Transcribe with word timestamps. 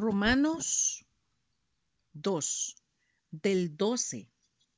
Romanos 0.00 1.04
2, 2.14 2.76
del 3.32 3.76
12 3.76 4.30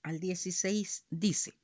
al 0.02 0.18
16 0.18 1.06
dice, 1.10 1.54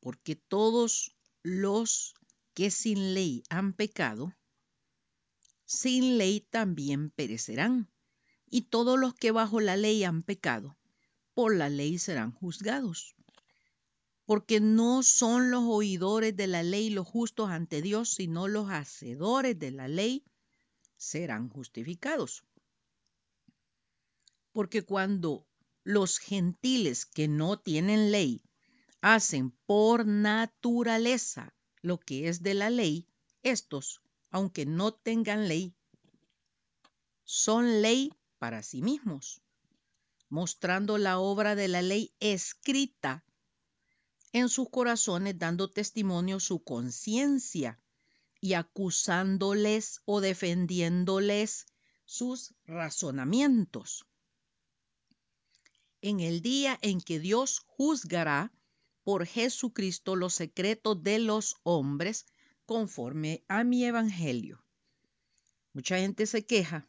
porque 0.00 0.34
todos 0.34 1.14
los 1.42 2.14
que 2.54 2.70
sin 2.70 3.12
ley 3.12 3.42
han 3.50 3.74
pecado, 3.74 4.34
sin 5.66 6.16
ley 6.16 6.40
también 6.40 7.10
perecerán, 7.10 7.90
y 8.48 8.62
todos 8.62 8.98
los 8.98 9.12
que 9.12 9.30
bajo 9.30 9.60
la 9.60 9.76
ley 9.76 10.02
han 10.02 10.22
pecado, 10.22 10.78
por 11.34 11.54
la 11.54 11.68
ley 11.68 11.98
serán 11.98 12.32
juzgados. 12.32 13.14
Porque 14.24 14.58
no 14.58 15.02
son 15.02 15.50
los 15.50 15.64
oidores 15.66 16.34
de 16.34 16.46
la 16.46 16.62
ley 16.62 16.88
los 16.88 17.06
justos 17.06 17.50
ante 17.50 17.82
Dios, 17.82 18.08
sino 18.08 18.48
los 18.48 18.70
hacedores 18.70 19.58
de 19.58 19.70
la 19.70 19.86
ley 19.86 20.24
serán 21.02 21.48
justificados. 21.48 22.44
Porque 24.52 24.82
cuando 24.82 25.46
los 25.82 26.18
gentiles 26.18 27.06
que 27.06 27.26
no 27.26 27.58
tienen 27.58 28.12
ley 28.12 28.40
hacen 29.00 29.50
por 29.66 30.06
naturaleza 30.06 31.54
lo 31.80 31.98
que 31.98 32.28
es 32.28 32.42
de 32.42 32.54
la 32.54 32.70
ley, 32.70 33.08
estos, 33.42 34.00
aunque 34.30 34.64
no 34.64 34.94
tengan 34.94 35.48
ley, 35.48 35.74
son 37.24 37.82
ley 37.82 38.12
para 38.38 38.62
sí 38.62 38.80
mismos, 38.80 39.42
mostrando 40.28 40.98
la 40.98 41.18
obra 41.18 41.56
de 41.56 41.66
la 41.66 41.82
ley 41.82 42.14
escrita 42.20 43.24
en 44.32 44.48
sus 44.48 44.70
corazones, 44.70 45.36
dando 45.36 45.68
testimonio 45.68 46.38
su 46.38 46.62
conciencia 46.62 47.80
y 48.42 48.54
acusándoles 48.54 50.02
o 50.04 50.20
defendiéndoles 50.20 51.66
sus 52.04 52.52
razonamientos. 52.64 54.04
En 56.00 56.18
el 56.18 56.42
día 56.42 56.76
en 56.82 57.00
que 57.00 57.20
Dios 57.20 57.60
juzgará 57.60 58.52
por 59.04 59.26
Jesucristo 59.26 60.16
los 60.16 60.34
secretos 60.34 61.04
de 61.04 61.20
los 61.20 61.54
hombres 61.62 62.26
conforme 62.66 63.44
a 63.46 63.62
mi 63.62 63.84
evangelio. 63.84 64.64
Mucha 65.72 65.98
gente 65.98 66.26
se 66.26 66.44
queja, 66.44 66.88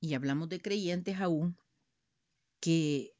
y 0.00 0.14
hablamos 0.14 0.48
de 0.48 0.60
creyentes 0.60 1.20
aún, 1.20 1.56
que 2.58 3.14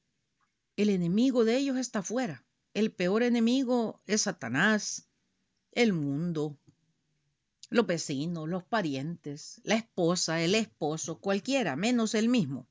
el 0.75 0.91
enemigo 0.91 1.45
de 1.45 1.57
ellos 1.57 1.77
está 1.77 2.01
afuera. 2.01 2.45
El 2.75 2.93
peor 2.93 3.23
enemigo 3.23 4.03
es 4.07 4.23
Satanás, 4.23 5.09
el 5.77 5.93
mundo, 5.93 6.59
los 7.69 7.87
vecinos, 7.87 8.49
los 8.49 8.65
parientes, 8.65 9.61
la 9.63 9.75
esposa, 9.75 10.43
el 10.43 10.55
esposo, 10.55 11.21
cualquiera, 11.21 11.77
menos 11.77 12.15
el 12.15 12.31
mismo. 12.31 12.67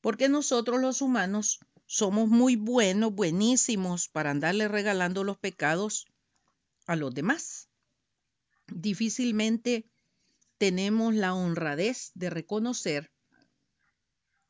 Porque 0.00 0.30
nosotros 0.30 0.80
los 0.80 1.02
humanos 1.02 1.60
somos 1.84 2.28
muy 2.28 2.56
buenos, 2.56 3.14
buenísimos 3.14 4.08
para 4.08 4.30
andarle 4.30 4.66
regalando 4.66 5.24
los 5.24 5.36
pecados 5.36 6.06
a 6.86 6.96
los 6.96 7.14
demás. 7.14 7.68
Difícilmente 8.68 9.84
tenemos 10.56 11.14
la 11.14 11.34
honradez 11.34 12.12
de 12.14 12.30
reconocer 12.30 13.12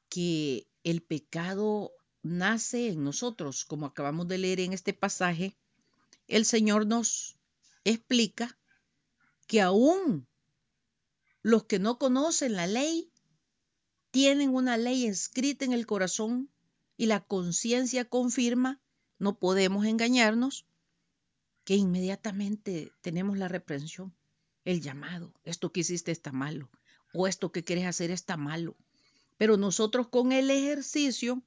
que 0.08 0.68
el 0.84 1.02
pecado 1.02 1.90
nace 2.22 2.90
en 2.90 3.02
nosotros, 3.02 3.64
como 3.64 3.86
acabamos 3.86 4.28
de 4.28 4.38
leer 4.38 4.60
en 4.60 4.72
este 4.72 4.94
pasaje, 4.94 5.56
el 6.28 6.44
Señor 6.44 6.86
nos 6.86 7.36
explica 7.84 8.58
que 9.47 9.61
aún 9.61 10.27
los 11.42 11.64
que 11.64 11.78
no 11.78 11.98
conocen 11.98 12.55
la 12.55 12.67
ley 12.67 13.11
tienen 14.11 14.55
una 14.55 14.77
ley 14.77 15.06
escrita 15.06 15.64
en 15.64 15.72
el 15.72 15.86
corazón 15.86 16.50
y 16.97 17.06
la 17.06 17.20
conciencia 17.20 18.05
confirma, 18.05 18.80
no 19.18 19.39
podemos 19.39 19.85
engañarnos, 19.86 20.67
que 21.64 21.74
inmediatamente 21.74 22.92
tenemos 23.01 23.39
la 23.39 23.48
reprensión, 23.48 24.14
el 24.64 24.80
llamado, 24.80 25.35
esto 25.45 25.73
que 25.73 25.80
hiciste 25.80 26.12
está 26.12 26.30
malo, 26.30 26.70
o 27.12 27.27
esto 27.27 27.52
que 27.52 27.64
quieres 27.64 27.86
hacer 27.86 28.11
está 28.11 28.36
malo. 28.36 28.77
Pero 29.36 29.56
nosotros 29.56 30.08
con 30.08 30.33
el 30.33 30.51
ejercicio 30.51 31.42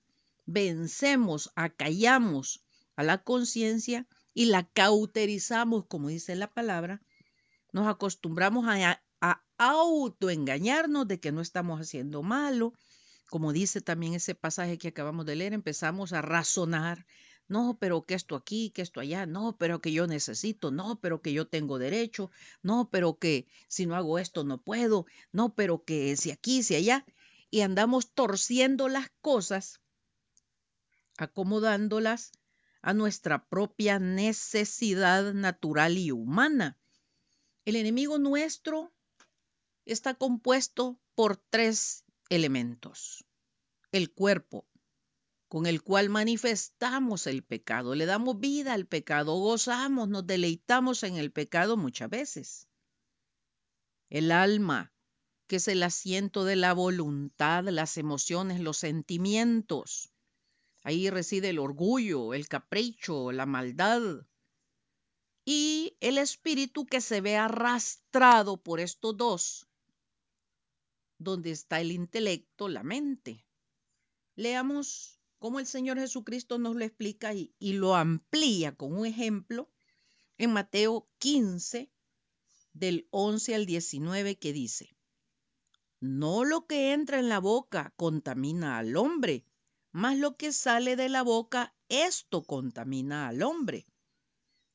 vencemos, 0.45 1.51
acallamos 1.55 2.63
a 2.95 3.03
la 3.03 3.23
conciencia 3.23 4.07
y 4.37 4.45
la 4.45 4.69
cauterizamos, 4.69 5.87
como 5.87 6.09
dice 6.09 6.35
la 6.35 6.53
palabra, 6.53 7.01
nos 7.71 7.87
acostumbramos 7.87 8.67
a, 8.67 9.01
a 9.19 9.43
autoengañarnos 9.57 11.07
de 11.07 11.19
que 11.19 11.31
no 11.31 11.41
estamos 11.41 11.81
haciendo 11.81 12.21
malo. 12.21 12.75
Como 13.31 13.51
dice 13.51 13.81
también 13.81 14.13
ese 14.13 14.35
pasaje 14.35 14.77
que 14.77 14.89
acabamos 14.89 15.25
de 15.25 15.37
leer, 15.37 15.53
empezamos 15.53 16.13
a 16.13 16.21
razonar. 16.21 17.07
No, 17.47 17.79
pero 17.79 18.05
que 18.05 18.13
esto 18.13 18.35
aquí, 18.35 18.69
que 18.69 18.83
esto 18.83 18.99
allá, 18.99 19.25
no, 19.25 19.57
pero 19.57 19.81
que 19.81 19.91
yo 19.91 20.05
necesito, 20.05 20.69
no, 20.69 20.99
pero 21.01 21.19
que 21.23 21.33
yo 21.33 21.47
tengo 21.47 21.79
derecho, 21.79 22.29
no, 22.61 22.91
pero 22.91 23.17
que 23.17 23.47
si 23.67 23.87
no 23.87 23.95
hago 23.95 24.19
esto 24.19 24.43
no 24.43 24.61
puedo, 24.61 25.07
no, 25.31 25.55
pero 25.55 25.83
que 25.83 26.15
si 26.15 26.29
aquí, 26.29 26.61
si 26.61 26.75
allá, 26.75 27.07
y 27.49 27.61
andamos 27.61 28.13
torciendo 28.13 28.87
las 28.87 29.09
cosas, 29.19 29.81
acomodándolas 31.17 32.33
a 32.87 32.93
nuestra 32.93 33.45
propia 33.49 33.99
necesidad 33.99 35.33
natural 35.33 35.97
y 35.97 36.13
humana. 36.13 36.79
El 37.65 37.75
enemigo 37.75 38.17
nuestro 38.17 38.93
está 39.83 40.13
compuesto 40.13 40.97
por 41.13 41.35
tres 41.35 42.05
elementos. 42.29 43.25
El 43.91 44.13
cuerpo, 44.13 44.69
con 45.49 45.65
el 45.65 45.83
cual 45.83 46.07
manifestamos 46.07 47.27
el 47.27 47.43
pecado, 47.43 47.93
le 47.93 48.05
damos 48.05 48.39
vida 48.39 48.71
al 48.71 48.85
pecado, 48.85 49.35
gozamos, 49.37 50.07
nos 50.07 50.25
deleitamos 50.25 51.03
en 51.03 51.17
el 51.17 51.33
pecado 51.33 51.75
muchas 51.75 52.09
veces. 52.09 52.69
El 54.09 54.31
alma, 54.31 54.93
que 55.47 55.57
es 55.57 55.67
el 55.67 55.83
asiento 55.83 56.45
de 56.45 56.55
la 56.55 56.71
voluntad, 56.71 57.65
las 57.65 57.97
emociones, 57.97 58.61
los 58.61 58.77
sentimientos. 58.77 60.13
Ahí 60.87 61.09
reside 61.09 61.49
el 61.49 61.59
orgullo, 61.59 62.33
el 62.33 62.47
capricho, 62.47 63.33
la 63.33 63.45
maldad, 63.45 64.25
y 65.43 65.97
el 65.99 66.17
espíritu 66.17 66.85
que 66.85 67.01
se 67.01 67.19
ve 67.19 67.35
arrastrado 67.35 68.63
por 68.63 68.79
estos 68.79 69.17
dos, 69.17 69.67
donde 71.17 71.51
está 71.51 71.81
el 71.81 71.91
intelecto, 71.91 72.69
la 72.69 72.83
mente. 72.83 73.45
Leamos 74.35 75.19
cómo 75.39 75.59
el 75.59 75.67
Señor 75.67 75.99
Jesucristo 75.99 76.57
nos 76.57 76.77
lo 76.77 76.85
explica 76.85 77.33
y, 77.33 77.53
y 77.59 77.73
lo 77.73 77.93
amplía 77.93 78.73
con 78.73 78.93
un 78.93 79.05
ejemplo 79.05 79.69
en 80.37 80.53
Mateo 80.53 81.09
15, 81.17 81.91
del 82.71 83.09
11 83.11 83.55
al 83.55 83.65
19, 83.65 84.39
que 84.39 84.53
dice, 84.53 84.95
no 85.99 86.45
lo 86.45 86.65
que 86.65 86.93
entra 86.93 87.19
en 87.19 87.27
la 87.27 87.39
boca 87.39 87.93
contamina 87.97 88.77
al 88.77 88.95
hombre, 88.95 89.43
mas 89.97 90.15
lo 90.15 90.37
que 90.37 90.53
sale 90.53 90.95
de 90.95 91.09
la 91.09 91.23
boca, 91.23 91.73
esto 91.89 92.43
contamina 92.43 93.27
al 93.27 93.41
hombre. 93.41 93.87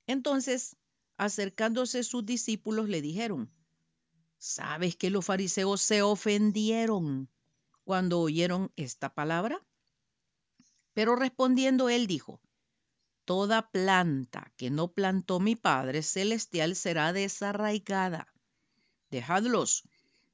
Entonces, 0.08 0.76
acercándose 1.16 2.02
sus 2.02 2.26
discípulos, 2.26 2.88
le 2.88 3.00
dijeron, 3.00 3.48
¿sabes 4.38 4.96
que 4.96 5.10
los 5.10 5.24
fariseos 5.24 5.80
se 5.80 6.02
ofendieron 6.02 7.28
cuando 7.84 8.18
oyeron 8.18 8.72
esta 8.74 9.14
palabra? 9.14 9.64
Pero 10.92 11.14
respondiendo 11.14 11.88
él 11.88 12.08
dijo, 12.08 12.40
Toda 13.24 13.70
planta 13.70 14.52
que 14.56 14.70
no 14.70 14.88
plantó 14.88 15.38
mi 15.38 15.54
Padre 15.54 16.02
Celestial 16.02 16.74
será 16.74 17.12
desarraigada. 17.12 18.26
Dejadlos, 19.08 19.84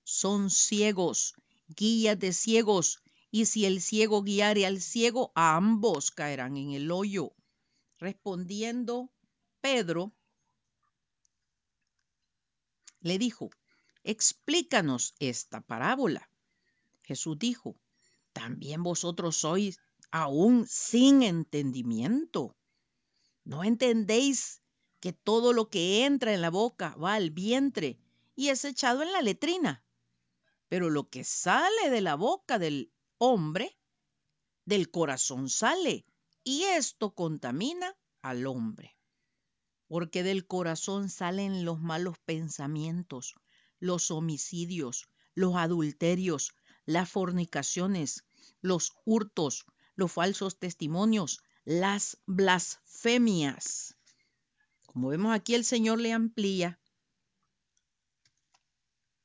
son 0.03 0.49
ciegos, 0.49 1.35
guías 1.77 2.19
de 2.19 2.33
ciegos, 2.33 3.03
y 3.31 3.47
si 3.47 3.67
el 3.67 3.81
ciego 3.81 4.23
guiare 4.23 4.67
al 4.67 4.81
ciego, 4.81 5.33
ambos 5.35 6.11
caerán 6.11 6.57
en 6.57 6.73
el 6.73 6.91
hoyo. 6.91 7.35
Respondiendo 7.99 9.11
Pedro 9.61 10.13
le 13.01 13.19
dijo, 13.19 13.51
explícanos 14.03 15.15
esta 15.19 15.61
parábola. 15.61 16.31
Jesús 17.03 17.39
dijo, 17.39 17.77
¿también 18.33 18.83
vosotros 18.83 19.37
sois 19.37 19.79
aún 20.11 20.67
sin 20.67 21.23
entendimiento? 21.23 22.57
¿No 23.45 23.65
entendéis 23.65 24.63
que 25.01 25.13
todo 25.13 25.53
lo 25.53 25.71
que 25.71 26.05
entra 26.05 26.35
en 26.35 26.43
la 26.43 26.51
boca 26.51 26.95
va 26.97 27.15
al 27.15 27.31
vientre 27.31 27.99
y 28.35 28.49
es 28.49 28.65
echado 28.65 29.03
en 29.03 29.13
la 29.13 29.23
letrina? 29.23 29.85
Pero 30.69 30.91
lo 30.91 31.09
que 31.09 31.25
sale 31.25 31.91
de 31.91 32.01
la 32.01 32.15
boca 32.15 32.59
del 32.59 32.93
hombre, 33.19 33.79
del 34.65 34.91
corazón 34.91 35.49
sale, 35.51 36.07
y 36.45 36.65
esto 36.65 37.15
contamina 37.15 37.97
al 38.23 38.47
hombre 38.47 38.99
porque 39.89 40.23
del 40.23 40.47
corazón 40.47 41.09
salen 41.09 41.65
los 41.65 41.81
malos 41.81 42.19
pensamientos, 42.19 43.35
los 43.81 44.11
homicidios, 44.11 45.09
los 45.35 45.57
adulterios, 45.57 46.55
las 46.85 47.11
fornicaciones, 47.11 48.25
los 48.61 48.93
hurtos, 49.05 49.65
los 49.95 50.13
falsos 50.13 50.59
testimonios, 50.59 51.43
las 51.65 52.19
blasfemias. 52.27 53.97
Como 54.87 55.09
vemos 55.09 55.35
aquí, 55.35 55.55
el 55.55 55.65
Señor 55.65 56.01
le 56.01 56.13
amplía 56.13 56.79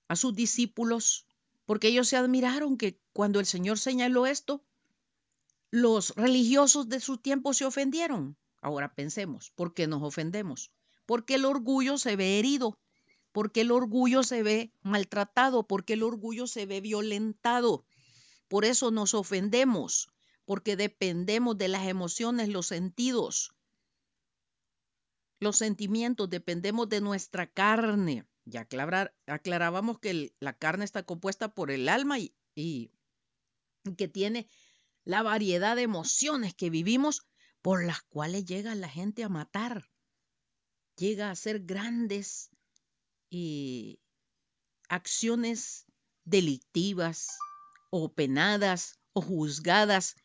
a 0.08 0.16
sus 0.16 0.34
discípulos, 0.34 1.26
porque 1.66 1.90
ellos 1.90 2.08
se 2.08 2.18
admiraron 2.18 2.78
que 2.78 3.02
cuando 3.14 3.40
el 3.40 3.46
Señor 3.46 3.80
señaló 3.80 4.26
esto, 4.26 4.64
los 5.70 6.12
religiosos 6.16 6.90
de 6.90 7.00
su 7.00 7.18
tiempo 7.18 7.54
se 7.54 7.66
ofendieron. 7.66 8.36
Ahora 8.62 8.94
pensemos, 8.94 9.52
¿por 9.52 9.74
qué 9.74 9.88
nos 9.88 10.04
ofendemos? 10.04 10.72
Porque 11.06 11.36
el 11.36 11.46
orgullo 11.46 11.98
se 11.98 12.16
ve 12.16 12.40
herido, 12.40 12.80
porque 13.32 13.62
el 13.62 13.72
orgullo 13.72 14.24
se 14.24 14.44
ve 14.44 14.72
maltratado, 14.82 15.68
porque 15.68 15.94
el 15.94 16.04
orgullo 16.04 16.48
se 16.48 16.66
ve 16.66 16.82
violentado. 16.82 17.86
Por 18.48 18.66
eso 18.66 18.92
nos 18.92 19.14
ofendemos, 19.14 20.10
porque 20.46 20.76
dependemos 20.76 21.58
de 21.58 21.68
las 21.68 21.88
emociones, 21.88 22.50
los 22.50 22.68
sentidos, 22.68 23.54
los 25.40 25.58
sentimientos, 25.58 26.30
dependemos 26.30 26.88
de 26.90 27.02
nuestra 27.02 27.48
carne. 27.48 28.26
Ya 28.46 28.68
aclarábamos 29.28 30.00
que 30.00 30.36
la 30.40 30.54
carne 30.54 30.86
está 30.86 31.04
compuesta 31.04 31.54
por 31.54 31.72
el 31.72 31.90
alma 31.90 32.18
y 32.20 32.92
que 33.98 34.08
tiene 34.08 34.48
la 35.04 35.22
variedad 35.22 35.76
de 35.76 35.84
emociones 35.84 36.54
que 36.54 36.70
vivimos 36.70 37.26
por 37.62 37.86
las 37.86 38.02
cuales 38.04 38.46
llega 38.46 38.76
la 38.76 38.90
gente 38.90 39.24
a 39.24 39.30
matar, 39.30 39.90
llega 40.96 41.28
a 41.28 41.32
hacer 41.32 41.62
grandes 41.62 42.50
eh, 43.32 43.98
acciones 44.90 45.86
delictivas 46.24 47.38
o 47.90 48.14
penadas 48.14 49.00
o 49.14 49.22
juzgadas 49.22 50.16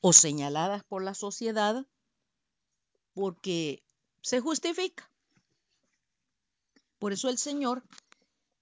o 0.00 0.12
señaladas 0.12 0.84
por 0.84 1.02
la 1.02 1.14
sociedad 1.14 1.86
porque 3.14 3.82
se 4.22 4.40
justifica. 4.40 5.10
Por 6.98 7.12
eso 7.12 7.28
el 7.28 7.38
Señor, 7.38 7.82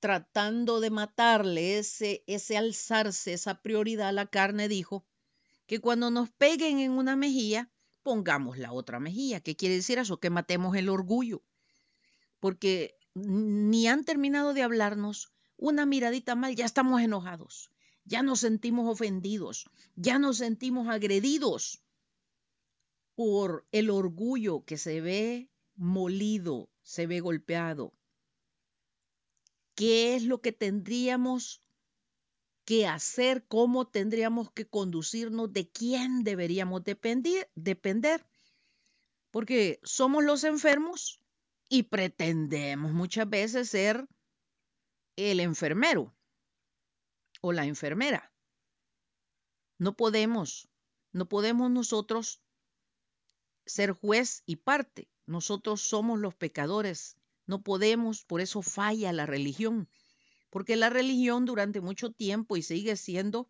tratando 0.00 0.80
de 0.80 0.90
matarle 0.90 1.78
ese, 1.78 2.22
ese 2.26 2.56
alzarse, 2.56 3.32
esa 3.32 3.62
prioridad 3.62 4.08
a 4.08 4.12
la 4.12 4.26
carne, 4.26 4.68
dijo 4.68 5.06
que 5.66 5.80
cuando 5.80 6.10
nos 6.10 6.30
peguen 6.30 6.78
en 6.78 6.92
una 6.92 7.16
mejilla, 7.16 7.70
pongamos 8.02 8.58
la 8.58 8.72
otra 8.72 9.00
mejilla. 9.00 9.40
¿Qué 9.40 9.56
quiere 9.56 9.74
decir 9.74 9.98
eso? 9.98 10.20
Que 10.20 10.30
matemos 10.30 10.76
el 10.76 10.88
orgullo. 10.88 11.42
Porque 12.38 12.96
ni 13.14 13.88
han 13.88 14.04
terminado 14.04 14.54
de 14.54 14.62
hablarnos, 14.62 15.32
una 15.56 15.86
miradita 15.86 16.34
mal, 16.34 16.54
ya 16.54 16.66
estamos 16.66 17.00
enojados, 17.00 17.70
ya 18.04 18.22
nos 18.22 18.40
sentimos 18.40 18.88
ofendidos, 18.88 19.70
ya 19.94 20.18
nos 20.18 20.36
sentimos 20.36 20.88
agredidos 20.88 21.82
por 23.14 23.66
el 23.72 23.88
orgullo 23.88 24.64
que 24.64 24.76
se 24.76 25.00
ve 25.00 25.50
molido, 25.74 26.68
se 26.82 27.06
ve 27.06 27.20
golpeado. 27.20 27.95
¿Qué 29.76 30.16
es 30.16 30.24
lo 30.24 30.40
que 30.40 30.52
tendríamos 30.52 31.62
que 32.64 32.86
hacer? 32.86 33.46
¿Cómo 33.46 33.86
tendríamos 33.86 34.50
que 34.50 34.66
conducirnos? 34.66 35.52
¿De 35.52 35.70
quién 35.70 36.24
deberíamos 36.24 36.82
depender? 36.82 38.26
Porque 39.30 39.78
somos 39.84 40.24
los 40.24 40.44
enfermos 40.44 41.20
y 41.68 41.84
pretendemos 41.84 42.92
muchas 42.92 43.28
veces 43.28 43.68
ser 43.68 44.08
el 45.16 45.40
enfermero 45.40 46.16
o 47.42 47.52
la 47.52 47.66
enfermera. 47.66 48.32
No 49.78 49.94
podemos, 49.94 50.70
no 51.12 51.28
podemos 51.28 51.70
nosotros 51.70 52.40
ser 53.66 53.92
juez 53.92 54.42
y 54.46 54.56
parte. 54.56 55.10
Nosotros 55.26 55.82
somos 55.82 56.18
los 56.18 56.34
pecadores. 56.34 57.18
No 57.46 57.62
podemos, 57.62 58.24
por 58.24 58.40
eso 58.40 58.62
falla 58.62 59.12
la 59.12 59.26
religión. 59.26 59.88
Porque 60.50 60.76
la 60.76 60.90
religión 60.90 61.44
durante 61.44 61.80
mucho 61.80 62.10
tiempo 62.10 62.56
y 62.56 62.62
sigue 62.62 62.96
siendo, 62.96 63.48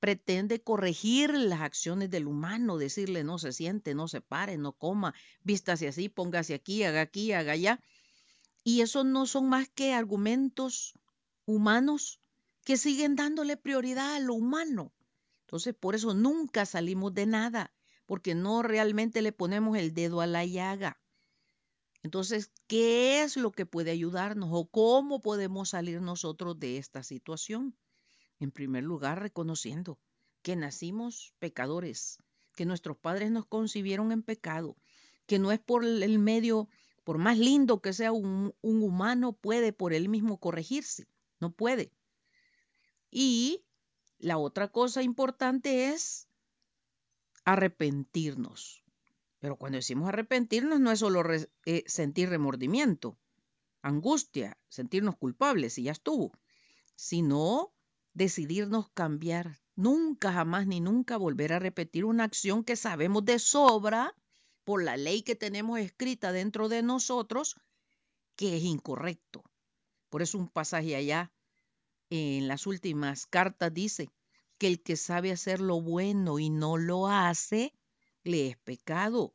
pretende 0.00 0.62
corregir 0.62 1.30
las 1.34 1.60
acciones 1.60 2.10
del 2.10 2.26
humano, 2.26 2.78
decirle 2.78 3.24
no 3.24 3.38
se 3.38 3.52
siente, 3.52 3.94
no 3.94 4.08
se 4.08 4.20
pare, 4.20 4.58
no 4.58 4.72
coma, 4.72 5.14
vístase 5.42 5.88
así, 5.88 6.08
póngase 6.08 6.54
aquí, 6.54 6.82
haga 6.82 7.00
aquí, 7.00 7.32
haga 7.32 7.52
allá. 7.52 7.80
Y 8.64 8.80
eso 8.80 9.04
no 9.04 9.26
son 9.26 9.48
más 9.48 9.68
que 9.68 9.92
argumentos 9.92 10.94
humanos 11.46 12.20
que 12.64 12.76
siguen 12.76 13.16
dándole 13.16 13.56
prioridad 13.56 14.14
a 14.14 14.20
lo 14.20 14.34
humano. 14.34 14.92
Entonces, 15.46 15.74
por 15.74 15.94
eso 15.94 16.14
nunca 16.14 16.66
salimos 16.66 17.14
de 17.14 17.26
nada 17.26 17.72
porque 18.06 18.34
no 18.34 18.62
realmente 18.62 19.22
le 19.22 19.32
ponemos 19.32 19.76
el 19.78 19.94
dedo 19.94 20.20
a 20.20 20.26
la 20.26 20.44
llaga. 20.44 20.98
Entonces, 22.04 22.52
¿qué 22.66 23.22
es 23.22 23.38
lo 23.38 23.50
que 23.50 23.64
puede 23.64 23.90
ayudarnos 23.90 24.50
o 24.52 24.66
cómo 24.66 25.22
podemos 25.22 25.70
salir 25.70 26.02
nosotros 26.02 26.60
de 26.60 26.76
esta 26.76 27.02
situación? 27.02 27.74
En 28.38 28.50
primer 28.50 28.84
lugar, 28.84 29.22
reconociendo 29.22 29.98
que 30.42 30.54
nacimos 30.54 31.32
pecadores, 31.38 32.18
que 32.54 32.66
nuestros 32.66 32.98
padres 32.98 33.30
nos 33.30 33.46
concibieron 33.46 34.12
en 34.12 34.22
pecado, 34.22 34.76
que 35.24 35.38
no 35.38 35.50
es 35.50 35.60
por 35.60 35.82
el 35.82 36.18
medio, 36.18 36.68
por 37.04 37.16
más 37.16 37.38
lindo 37.38 37.80
que 37.80 37.94
sea 37.94 38.12
un, 38.12 38.54
humano, 38.60 39.32
puede 39.32 39.72
por 39.72 39.94
él 39.94 40.10
mismo 40.10 40.38
corregirse, 40.38 41.08
no 41.40 41.52
puede. 41.52 41.90
Y 43.10 43.64
la 44.18 44.36
otra 44.36 44.68
cosa 44.68 45.02
importante 45.02 45.88
es 45.88 46.28
arrepentirnos. 47.46 48.83
Pero 49.44 49.56
cuando 49.56 49.76
decimos 49.76 50.08
arrepentirnos 50.08 50.80
no 50.80 50.90
es 50.90 51.00
solo 51.00 51.22
eh, 51.66 51.84
sentir 51.86 52.30
remordimiento, 52.30 53.18
angustia, 53.82 54.56
sentirnos 54.70 55.18
culpables 55.18 55.76
y 55.76 55.82
ya 55.82 55.92
estuvo, 55.92 56.32
sino 56.96 57.74
decidirnos 58.14 58.88
cambiar. 58.94 59.60
Nunca, 59.76 60.32
jamás 60.32 60.66
ni 60.66 60.80
nunca 60.80 61.18
volver 61.18 61.52
a 61.52 61.58
repetir 61.58 62.06
una 62.06 62.24
acción 62.24 62.64
que 62.64 62.74
sabemos 62.74 63.22
de 63.26 63.38
sobra 63.38 64.16
por 64.64 64.82
la 64.82 64.96
ley 64.96 65.20
que 65.20 65.36
tenemos 65.36 65.78
escrita 65.78 66.32
dentro 66.32 66.70
de 66.70 66.82
nosotros 66.82 67.54
que 68.36 68.56
es 68.56 68.62
incorrecto. 68.62 69.44
Por 70.08 70.22
eso 70.22 70.38
un 70.38 70.48
pasaje 70.48 70.96
allá 70.96 71.30
en 72.08 72.48
las 72.48 72.66
últimas 72.66 73.26
cartas 73.26 73.74
dice, 73.74 74.08
que 74.56 74.68
el 74.68 74.82
que 74.82 74.96
sabe 74.96 75.32
hacer 75.32 75.60
lo 75.60 75.82
bueno 75.82 76.38
y 76.38 76.48
no 76.48 76.78
lo 76.78 77.08
hace, 77.08 77.74
le 78.24 78.48
es 78.48 78.56
pecado. 78.56 79.34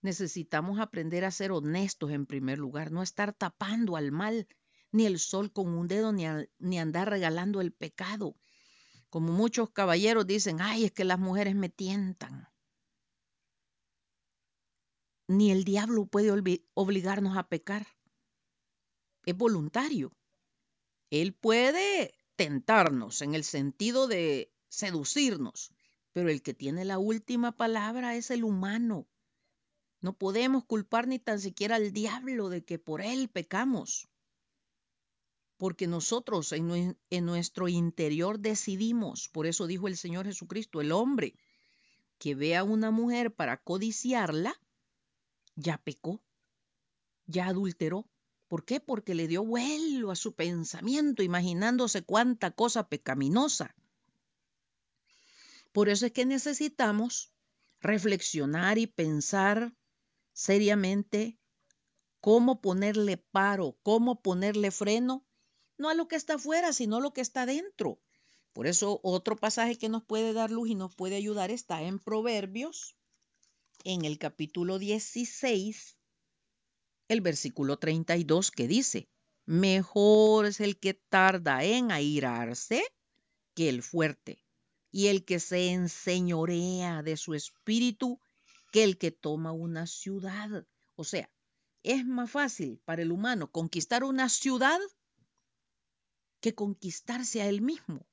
Necesitamos 0.00 0.78
aprender 0.78 1.24
a 1.24 1.30
ser 1.30 1.50
honestos 1.50 2.12
en 2.12 2.26
primer 2.26 2.58
lugar, 2.58 2.92
no 2.92 3.02
estar 3.02 3.32
tapando 3.32 3.96
al 3.96 4.12
mal, 4.12 4.46
ni 4.92 5.06
el 5.06 5.18
sol 5.18 5.52
con 5.52 5.68
un 5.68 5.88
dedo, 5.88 6.12
ni, 6.12 6.24
ni 6.58 6.78
andar 6.78 7.10
regalando 7.10 7.60
el 7.60 7.72
pecado. 7.72 8.36
Como 9.10 9.32
muchos 9.32 9.70
caballeros 9.70 10.26
dicen, 10.26 10.60
ay, 10.60 10.84
es 10.84 10.92
que 10.92 11.04
las 11.04 11.18
mujeres 11.18 11.54
me 11.56 11.68
tientan. 11.68 12.48
Ni 15.26 15.50
el 15.50 15.64
diablo 15.64 16.06
puede 16.06 16.30
obligarnos 16.74 17.36
a 17.36 17.48
pecar. 17.48 17.86
Es 19.24 19.36
voluntario. 19.36 20.12
Él 21.10 21.34
puede 21.34 22.14
tentarnos, 22.36 23.20
en 23.22 23.34
el 23.34 23.44
sentido 23.44 24.06
de 24.06 24.54
seducirnos, 24.68 25.72
pero 26.12 26.30
el 26.30 26.42
que 26.42 26.54
tiene 26.54 26.84
la 26.84 26.98
última 26.98 27.52
palabra 27.52 28.16
es 28.16 28.30
el 28.30 28.44
humano. 28.44 29.06
No 30.00 30.12
podemos 30.12 30.64
culpar 30.64 31.08
ni 31.08 31.18
tan 31.18 31.40
siquiera 31.40 31.76
al 31.76 31.92
diablo 31.92 32.48
de 32.48 32.64
que 32.64 32.78
por 32.78 33.02
él 33.02 33.28
pecamos, 33.28 34.08
porque 35.56 35.88
nosotros 35.88 36.52
en, 36.52 36.96
nuestro 37.26 37.68
interior 37.68 38.38
decidimos, 38.38 39.28
por 39.28 39.46
eso 39.46 39.66
dijo 39.66 39.88
el 39.88 39.96
Señor 39.96 40.26
Jesucristo, 40.26 40.80
el 40.80 40.92
hombre 40.92 41.34
que 42.18 42.36
ve 42.36 42.56
a 42.56 42.62
una 42.62 42.92
mujer 42.92 43.34
para 43.34 43.56
codiciarla, 43.56 44.54
ya 45.56 45.78
pecó, 45.78 46.22
ya 47.26 47.48
adulteró. 47.48 48.08
¿Por 48.46 48.64
qué? 48.64 48.80
Porque 48.80 49.14
le 49.14 49.26
dio 49.26 49.44
vuelo 49.44 50.10
a 50.10 50.16
su 50.16 50.32
pensamiento, 50.32 51.22
imaginándose 51.22 52.02
cuánta 52.02 52.52
cosa 52.52 52.88
pecaminosa. 52.88 53.74
Por 55.72 55.88
eso 55.88 56.06
es 56.06 56.12
que 56.12 56.24
necesitamos 56.24 57.32
reflexionar 57.80 58.78
y 58.78 58.86
pensar 58.86 59.74
seriamente 60.32 61.38
cómo 62.20 62.60
ponerle 62.60 63.16
paro, 63.16 63.78
cómo 63.82 64.20
ponerle 64.22 64.70
freno, 64.70 65.26
no 65.76 65.88
a 65.88 65.94
lo 65.94 66.08
que 66.08 66.16
está 66.16 66.34
afuera, 66.34 66.72
sino 66.72 66.96
a 66.96 67.00
lo 67.00 67.12
que 67.12 67.20
está 67.20 67.46
dentro. 67.46 68.00
Por 68.52 68.66
eso 68.66 69.00
otro 69.02 69.36
pasaje 69.36 69.76
que 69.76 69.88
nos 69.88 70.02
puede 70.04 70.32
dar 70.32 70.50
luz 70.50 70.70
y 70.70 70.74
nos 70.74 70.94
puede 70.94 71.16
ayudar 71.16 71.50
está 71.50 71.82
en 71.82 71.98
Proverbios, 72.00 72.96
en 73.84 74.04
el 74.04 74.18
capítulo 74.18 74.78
16, 74.78 75.96
el 77.08 77.20
versículo 77.20 77.78
32 77.78 78.50
que 78.50 78.66
dice, 78.66 79.08
Mejor 79.46 80.46
es 80.46 80.60
el 80.60 80.78
que 80.78 80.94
tarda 80.94 81.64
en 81.64 81.90
airarse 81.90 82.84
que 83.54 83.68
el 83.68 83.82
fuerte, 83.82 84.44
y 84.90 85.08
el 85.08 85.24
que 85.24 85.40
se 85.40 85.70
enseñorea 85.70 87.02
de 87.02 87.16
su 87.16 87.34
espíritu 87.34 88.20
que 88.72 88.84
el 88.84 88.98
que 88.98 89.10
toma 89.10 89.52
una 89.52 89.86
ciudad. 89.86 90.66
O 90.96 91.04
sea, 91.04 91.30
es 91.82 92.04
más 92.04 92.30
fácil 92.30 92.80
para 92.84 93.02
el 93.02 93.12
humano 93.12 93.50
conquistar 93.50 94.04
una 94.04 94.28
ciudad 94.28 94.78
que 96.40 96.54
conquistarse 96.54 97.42
a 97.42 97.48
él 97.48 97.60
mismo. 97.60 98.06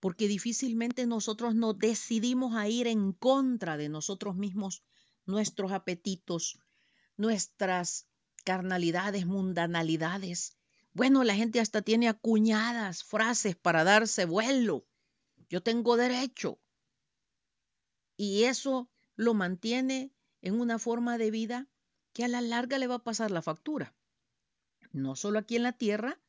Porque 0.00 0.28
difícilmente 0.28 1.06
nosotros 1.06 1.54
nos 1.54 1.78
decidimos 1.78 2.56
a 2.56 2.68
ir 2.68 2.86
en 2.86 3.12
contra 3.12 3.76
de 3.76 3.88
nosotros 3.88 4.36
mismos, 4.36 4.82
nuestros 5.24 5.72
apetitos, 5.72 6.58
nuestras 7.16 8.06
carnalidades, 8.44 9.24
mundanalidades. 9.24 10.58
Bueno, 10.92 11.24
la 11.24 11.34
gente 11.34 11.58
hasta 11.60 11.80
tiene 11.80 12.08
acuñadas 12.08 13.02
frases 13.02 13.56
para 13.56 13.82
darse 13.82 14.26
vuelo. 14.26 14.86
Yo 15.54 15.62
tengo 15.62 15.96
derecho. 15.96 16.58
Y 18.16 18.42
eso 18.42 18.90
lo 19.14 19.34
mantiene 19.34 20.12
en 20.42 20.60
una 20.60 20.80
forma 20.80 21.16
de 21.16 21.30
vida 21.30 21.68
que 22.12 22.24
a 22.24 22.28
la 22.28 22.40
larga 22.40 22.76
le 22.76 22.88
va 22.88 22.96
a 22.96 23.04
pasar 23.04 23.30
la 23.30 23.40
factura. 23.40 23.94
No 24.90 25.14
solo 25.14 25.38
aquí 25.38 25.54
en 25.54 25.62
la 25.62 25.70
tierra, 25.70 26.20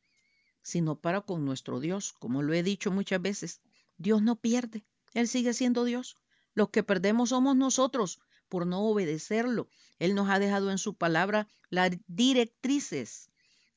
sino 0.62 1.01
para 1.01 1.22
con 1.22 1.44
nuestro 1.44 1.79
Dios. 1.79 2.13
Como 2.13 2.44
lo 2.44 2.53
he 2.53 2.62
dicho 2.62 2.91
muchas 2.91 3.20
veces, 3.20 3.62
Dios 3.98 4.22
no 4.22 4.36
pierde, 4.36 4.86
Él 5.15 5.27
sigue 5.27 5.55
siendo 5.55 5.86
Dios. 5.86 6.17
Los 6.53 6.70
que 6.70 6.84
perdemos 6.84 7.29
somos 7.29 7.55
nosotros 7.55 8.20
por 8.48 8.67
no 8.67 8.88
obedecerlo. 8.88 9.70
Él 9.98 10.13
nos 10.13 10.29
ha 10.29 10.38
dejado 10.38 10.70
en 10.70 10.77
su 10.77 10.98
palabra 10.98 11.48
las 11.72 11.89
directrices, 12.05 13.32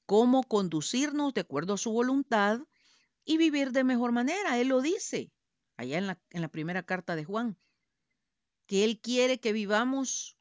cómo 0.05 0.43
conducirnos 0.43 1.33
de 1.33 1.40
acuerdo 1.40 1.73
a 1.73 1.78
su 1.78 1.90
voluntad 1.90 2.61
y 3.25 3.38
vivir 3.38 3.73
de 3.73 3.83
mejor 3.83 4.12
manera. 4.12 4.59
Él 4.59 4.69
lo 4.69 4.83
dice 4.83 5.33
allá 5.78 5.97
en 5.97 6.42
la, 6.42 6.49
primera 6.49 6.82
carta 6.82 7.16
de 7.16 7.25
Juan, 7.25 7.56
que 8.66 8.85
Él 8.85 9.00
quiere 9.00 9.38
que 9.38 9.52
vivamos 9.52 10.37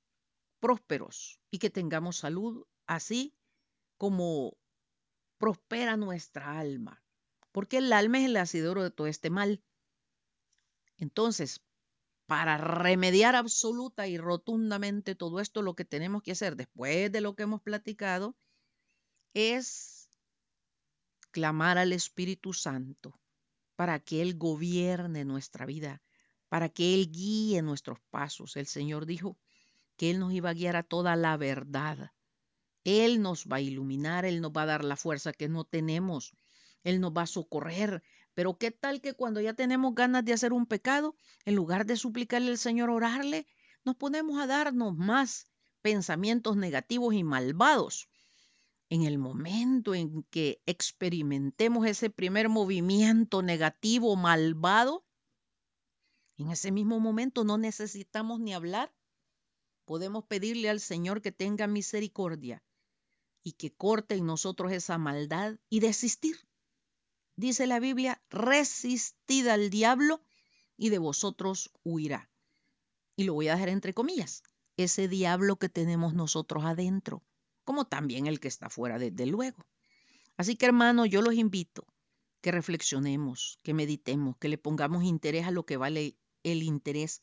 prósperos 0.59 1.39
y 1.51 1.59
que 1.59 1.69
tengamos 1.69 2.17
salud, 2.17 2.65
así 2.87 3.35
como 3.97 4.57
prospera 5.37 5.95
nuestra 5.95 6.59
alma, 6.59 7.03
porque 7.51 7.77
el 7.77 7.93
alma 7.93 8.17
es 8.17 8.25
el 8.25 8.35
asidero 8.35 8.81
de 8.81 8.89
todo 8.89 9.05
este 9.05 9.29
mal. 9.29 9.63
Entonces, 10.97 11.61
para 12.25 12.57
remediar 12.57 13.35
absoluta 13.35 14.07
y 14.07 14.17
rotundamente 14.17 15.13
todo 15.13 15.39
esto, 15.39 15.61
lo 15.61 15.75
que 15.75 15.85
tenemos 15.85 16.23
que 16.23 16.31
hacer 16.31 16.55
después 16.55 17.11
de 17.11 17.21
lo 17.21 17.35
que 17.35 17.43
hemos 17.43 17.61
platicado 17.61 18.35
es 19.35 20.09
clamar 21.29 21.77
al 21.77 21.93
Espíritu 21.93 22.53
Santo 22.53 23.19
para 23.77 23.99
que 23.99 24.23
Él 24.23 24.37
gobierne 24.37 25.23
nuestra 25.23 25.67
vida, 25.67 26.01
para 26.49 26.67
que 26.67 26.95
Él 26.95 27.11
guíe 27.11 27.61
nuestros 27.61 27.99
pasos. 28.09 28.57
El 28.57 28.65
Señor 28.65 29.05
dijo 29.05 29.37
que 29.95 30.09
Él 30.09 30.19
nos 30.19 30.33
iba 30.33 30.49
a 30.49 30.53
guiar 30.53 30.75
a 30.75 30.83
toda 30.83 31.15
la 31.15 31.37
verdad. 31.37 32.11
Él 32.83 33.21
nos 33.21 33.45
va 33.45 33.57
a 33.57 33.61
iluminar, 33.61 34.25
Él 34.25 34.41
nos 34.41 34.51
va 34.51 34.63
a 34.63 34.65
dar 34.65 34.83
la 34.83 34.97
fuerza 34.97 35.31
que 35.31 35.47
no 35.47 35.63
tenemos, 35.63 36.33
Él 36.83 36.99
nos 36.99 37.11
va 37.13 37.21
a 37.21 37.27
socorrer. 37.27 38.01
Pero 38.33 38.57
qué 38.57 38.71
tal 38.71 38.99
que 38.99 39.13
cuando 39.13 39.41
ya 39.41 39.53
tenemos 39.53 39.93
ganas 39.93 40.25
de 40.25 40.33
hacer 40.33 40.53
un 40.53 40.65
pecado, 40.65 41.15
en 41.45 41.55
lugar 41.55 41.85
de 41.85 41.97
suplicarle 41.97 42.49
al 42.49 42.57
Señor 42.57 42.89
orarle, 42.89 43.45
nos 43.85 43.95
ponemos 43.95 44.41
a 44.41 44.47
darnos 44.47 44.97
más 44.97 45.51
pensamientos 45.83 46.57
negativos 46.57 47.13
y 47.13 47.23
malvados. 47.23 48.09
En 48.89 49.03
el 49.03 49.17
momento 49.17 49.95
en 49.95 50.23
que 50.23 50.61
experimentemos 50.65 51.85
ese 51.85 52.09
primer 52.09 52.47
movimiento 52.47 53.41
negativo, 53.41 54.15
malvado, 54.15 55.05
en 56.37 56.51
ese 56.51 56.71
mismo 56.71 56.99
momento 56.99 57.43
no 57.43 57.57
necesitamos 57.57 58.39
ni 58.39 58.53
hablar. 58.53 58.93
Podemos 59.85 60.23
pedirle 60.25 60.69
al 60.69 60.79
Señor 60.79 61.21
que 61.21 61.31
tenga 61.31 61.67
misericordia 61.67 62.63
y 63.43 63.53
que 63.53 63.73
corte 63.73 64.15
en 64.15 64.25
nosotros 64.25 64.71
esa 64.71 64.97
maldad 64.97 65.57
y 65.69 65.79
desistir. 65.79 66.37
Dice 67.35 67.67
la 67.67 67.79
Biblia, 67.79 68.21
resistid 68.29 69.47
al 69.47 69.69
diablo 69.69 70.21
y 70.77 70.89
de 70.89 70.97
vosotros 70.97 71.71
huirá. 71.83 72.29
Y 73.15 73.23
lo 73.23 73.33
voy 73.33 73.47
a 73.47 73.53
dejar 73.53 73.69
entre 73.69 73.93
comillas, 73.93 74.43
ese 74.75 75.07
diablo 75.07 75.57
que 75.57 75.69
tenemos 75.69 76.13
nosotros 76.13 76.65
adentro, 76.65 77.23
como 77.67 77.85
también 77.85 78.25
el 78.25 78.39
que 78.39 78.47
está 78.47 78.71
fuera, 78.71 78.97
desde 78.97 79.27
luego. 79.27 79.63
Así 80.37 80.55
que 80.55 80.65
hermano, 80.65 81.05
yo 81.05 81.21
los 81.21 81.35
invito 81.35 81.85
que 82.41 82.51
reflexionemos, 82.51 83.59
que 83.61 83.75
meditemos, 83.75 84.37
que 84.37 84.49
le 84.49 84.57
pongamos 84.57 85.03
interés 85.03 85.45
a 85.45 85.51
lo 85.51 85.67
que 85.67 85.77
vale 85.77 86.15
el 86.41 86.63
interés, 86.63 87.19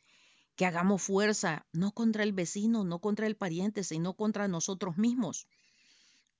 que 0.55 0.67
hagamos 0.67 1.03
fuerza, 1.03 1.67
no 1.73 1.91
contra 1.91 2.23
el 2.23 2.33
vecino, 2.33 2.85
no 2.85 3.01
contra 3.01 3.27
el 3.27 3.37
pariente, 3.37 3.83
sino 3.83 4.15
contra 4.15 4.47
nosotros 4.47 4.97
mismos 4.99 5.49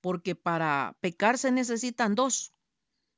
porque 0.05 0.35
para 0.35 0.95
pecar 1.01 1.39
se 1.39 1.51
necesitan 1.51 2.13
dos. 2.13 2.53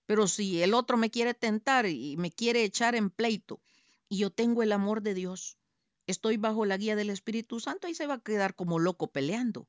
Pero 0.06 0.26
si 0.26 0.64
el 0.64 0.74
otro 0.74 0.96
me 0.96 1.12
quiere 1.12 1.34
tentar 1.34 1.86
y 1.86 2.16
me 2.16 2.32
quiere 2.32 2.64
echar 2.64 2.96
en 2.96 3.10
pleito 3.10 3.60
y 4.08 4.20
yo 4.20 4.30
tengo 4.30 4.64
el 4.64 4.72
amor 4.72 5.02
de 5.02 5.14
Dios, 5.14 5.58
estoy 6.06 6.38
bajo 6.38 6.64
la 6.64 6.78
guía 6.78 6.96
del 6.96 7.10
Espíritu 7.10 7.60
Santo 7.60 7.90
y 7.90 7.94
se 7.94 8.08
va 8.08 8.14
a 8.14 8.22
quedar 8.22 8.56
como 8.56 8.80
loco 8.80 9.12
peleando. 9.12 9.68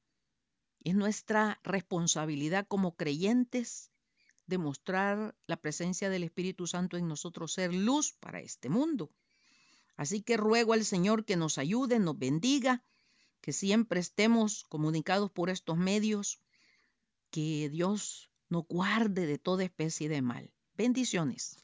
Es 0.89 0.95
nuestra 0.95 1.61
responsabilidad 1.65 2.67
como 2.67 2.97
creyentes 2.97 3.93
demostrar 4.47 5.37
la 5.47 5.59
presencia 5.59 6.09
del 6.09 6.25
Espíritu 6.25 6.67
Santo 6.67 6.97
en 6.97 7.07
nosotros, 7.07 7.53
ser 7.53 7.75
luz 7.75 8.15
para 8.15 8.41
este 8.41 8.71
mundo. 8.71 9.13
Así 9.99 10.23
que 10.23 10.39
ruego 10.39 10.73
al 10.73 10.87
Señor 10.87 11.27
que 11.27 11.37
nos 11.37 11.59
ayude, 11.59 11.99
nos 11.99 12.19
bendiga, 12.19 12.83
que 13.43 13.53
siempre 13.53 14.01
estemos 14.01 14.65
comunicados 14.65 15.31
por 15.31 15.51
estos 15.51 15.77
medios 15.77 16.41
que 17.31 17.69
Dios 17.69 18.31
nos 18.49 18.67
guarde 18.67 19.27
de 19.27 19.37
toda 19.37 19.65
especie 19.65 20.09
de 20.09 20.23
mal. 20.23 20.51
Bendiciones. 20.75 21.59